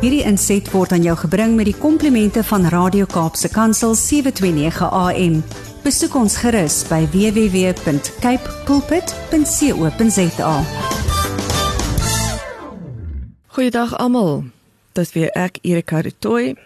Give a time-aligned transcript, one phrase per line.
[0.00, 5.34] Hierdie inset word aan jou gebring met die komplimente van Radio Kaapse Kansel 729 AM.
[5.84, 10.54] Besoek ons gerus by www.cape pulpit.co.za.
[13.52, 14.48] Goeiedag almal.
[14.96, 16.56] Dis weer ek Erika Retoy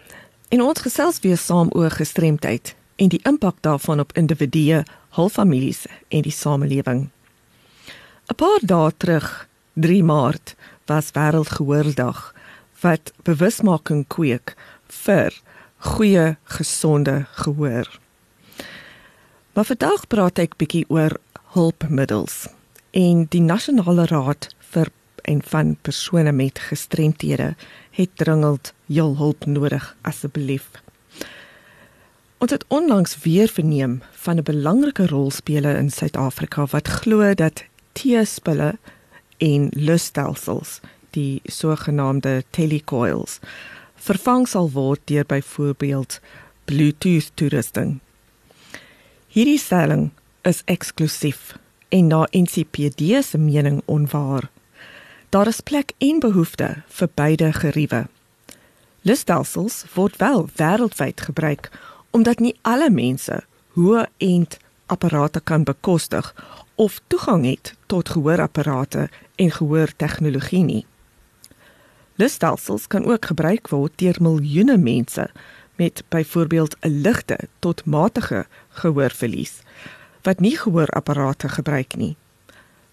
[0.55, 4.85] en ons gesels weer saam oor gestremdheid en die impak daarvan op individue,
[5.19, 7.11] hul families en die samelewing.
[8.31, 10.55] 'n Paar dae terug, 3 Maart,
[10.87, 12.34] was Wêreldgehoordag
[12.85, 14.53] wat bewusmaking kweek
[15.03, 15.33] vir
[15.95, 17.89] goeie gesonde gehoor.
[19.53, 21.17] Maar vandag praat ek bietjie oor
[21.55, 22.45] hulpmiddels
[22.95, 24.91] en die Nasionale Raad vir
[25.25, 27.53] en van persone met gestremthede
[27.97, 30.67] het dringend jul hulp nodig asseblief.
[32.37, 37.63] Ons het onlangs weer verneem van 'n belangrike rolspeler in Suid-Afrika wat glo dat
[37.93, 38.77] teespulle
[39.37, 40.79] en lusstelsels,
[41.15, 43.39] die sogenaamde telecoils,
[44.05, 46.19] vervang sal word deur byvoorbeeld
[46.69, 47.99] Bluetooth toerusting.
[49.35, 50.11] Hierdie stelling
[50.47, 51.55] is eksklusief
[51.89, 54.49] en na NCPD se mening onwaar.
[55.29, 58.05] Daar is plek en behoefte vir beide geriewe.
[59.01, 61.71] Lusstelsels word wel wêreldwyd gebruik
[62.15, 63.41] omdat nie alle mense
[63.75, 66.31] hoë-end apparate kan bekostig
[66.75, 70.85] of toegang het tot gehoorapparate en gehoortegnologie nie.
[72.15, 75.29] Lusstelsels kan ook gebruik word deur miljoene mense
[75.75, 79.61] met byvoorbeeld 'n ligte tot matige gehoorverlies
[80.21, 82.15] wat nie gehoorapparate gebruik nie.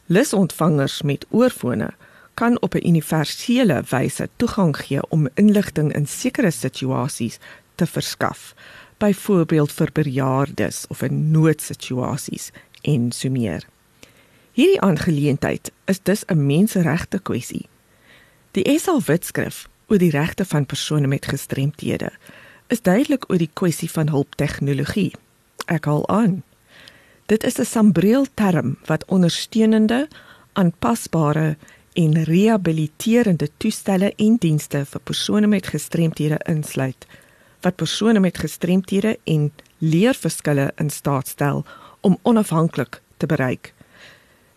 [0.06, 1.90] Lusontvangers met oorfone
[2.34, 7.38] kan op 'n universele wyse toegang gee om inligting in sekere situasies
[7.74, 8.54] te verskaf,
[8.96, 12.50] byvoorbeeld vir bejaardes of in noodsituasies
[12.82, 13.66] en so meer.
[14.52, 17.68] Hierdie aangeleentheid is dus 'n menseregte kwessie.
[18.52, 22.10] Die SA Wetskrif oor die regte van persone met gestremthede
[22.72, 25.14] is duidelik oor die kwessie van hulptegnologie.
[25.72, 26.42] Ek haal aan.
[27.32, 30.08] Dit is 'n sambreel term wat ondersteunende,
[30.52, 31.56] aanpasbare
[31.92, 37.06] en rehabiliterende toestelle en dienste vir persone met gestremthede insluit
[37.60, 41.64] wat persone met gestremthede en leerverskille in staat stel
[42.00, 43.74] om onafhanklik te bereik.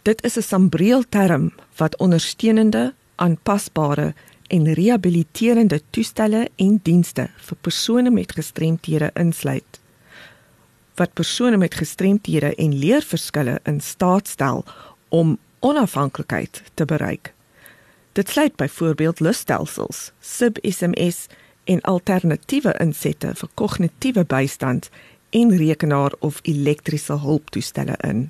[0.02, 4.14] Dit is 'n sambreel term wat ondersteunende, aanpasbare
[4.48, 9.80] en rehabiliterende toestelle en dienste vir persone met gestremthede insluit
[10.96, 14.66] wat persone met gestremthede en leerverskille in staat stel
[15.10, 17.34] om onafhanklikheid te bereik.
[18.12, 21.28] Dit sluit byvoorbeeld lusstelsels, sub-SMS
[21.64, 24.90] en alternatiewe insette vir kognitiewe bystand
[25.30, 28.30] en rekenaar of elektriese hulptoestelle in.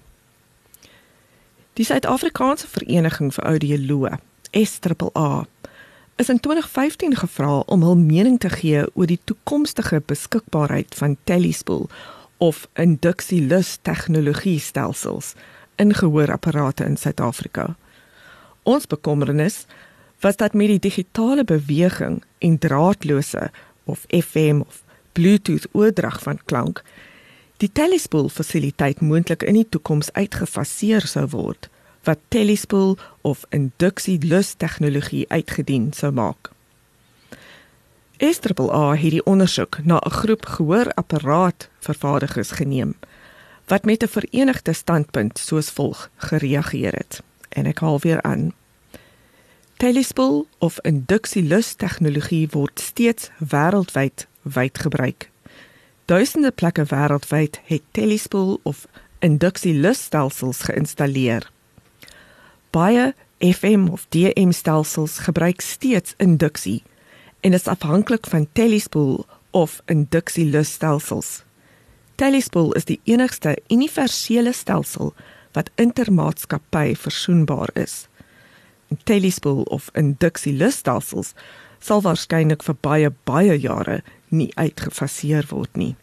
[1.74, 4.18] Die Suid-Afrikaanse Vereniging vir Audioloë,
[4.56, 5.46] SAAA,
[6.16, 11.90] is in 2015 gevra om hul mening te gee oor die toekomstige beskikbaarheid van Telespool
[12.38, 15.34] of induksie-lus tegnologie stelsels
[15.76, 17.76] in gehoorapparate in Suid-Afrika.
[18.64, 19.66] Ons bekommernis
[20.24, 23.52] was dat met die digitale beweging en draadloose
[23.84, 26.84] of FM of Bluetooth oordrag van klank
[27.58, 31.70] die telespool fasiliteit moontlik in die toekoms uitgefaseer sou word
[32.06, 36.52] wat telespool of induksie lus tegnologie uitgedien sou maak.
[38.18, 42.96] SAA het die ondersoek na 'n groep gehoorapparaat vervaardigers geneem
[43.68, 47.22] wat met 'n verenigde standpunt soos volg gereageer het.
[47.50, 48.54] En ek haal weer aan.
[49.78, 55.30] Telespool of induksie lus tegnologie word steeds wêreldwyd wyd gebruik
[56.06, 58.86] Duisende plekke wêreldwyd het telespool of
[59.20, 61.50] induksie-lusstelsels geïnstalleer.
[62.76, 66.84] Baie FM of DM stelsels gebruik steeds induksie
[67.40, 71.44] en is afhanklik van telespool of induksie-lusstelsels.
[72.16, 75.14] Telespool is die enigste universele stelsel
[75.56, 78.10] wat intermaatskappy versoenbaar is.
[79.04, 81.32] Telespool of induksie-lusstelsels
[81.80, 85.94] sal waarskynlik vir baie baie jare nie uitgefaseer word nie.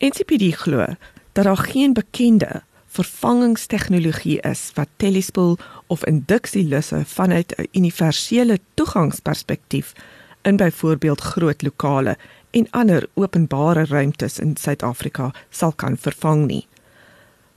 [0.00, 0.88] NCPD glo
[1.36, 9.92] dat daar geen bekende vervangingstegnologie is wat telespool of induksielusse vanuit 'n universele toegangsperspektief
[10.42, 12.16] in byvoorbeeld groot lokale
[12.50, 16.66] en ander openbare ruimtes in Suid-Afrika sal kan vervang nie.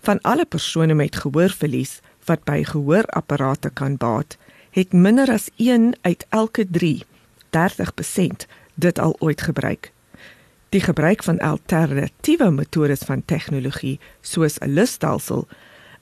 [0.02, 4.38] Van alle persone met gehoorverlies wat by gehoorapparate kan baat,
[4.72, 7.04] het minder as 1 uit elke 3,
[7.50, 9.92] 30% dit al ooit gebruik.
[10.72, 15.48] Die gebruik van alternatiewe metodes van tegnologie soos 'n lusstelsel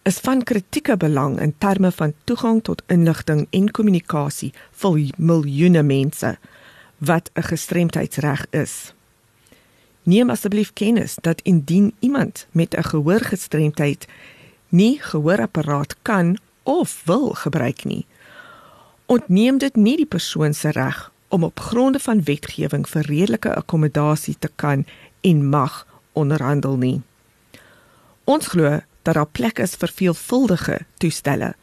[0.04, 6.38] is van kritieke belang in terme van toegang tot inligting en kommunikasie vir miljoene mense
[6.98, 8.94] wat 'n gestremdheidsreg is.
[10.04, 14.08] Neem asseblief kennis dat indien iemand met 'n gehoorgestremdheid
[14.68, 18.06] nie gehoorapparaat kan of wil gebruik nie,
[19.06, 24.36] ontneem dit nie die persoon se reg om op gronde van wetgewing vir redelike akkommodasie
[24.40, 24.86] te kan
[25.22, 27.02] en mag onderhandel nie.
[28.24, 31.54] Ons glo dat daar plek is vir veelvuldige toestelle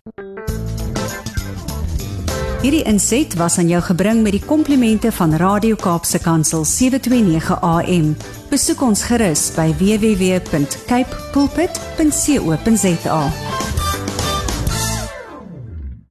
[2.65, 8.15] Hierdie inset was aan jou gebring met die komplimente van Radio Kaapse Kansel 729 AM.
[8.49, 13.21] Besoek ons gerus by www.cape pulpit.co.za.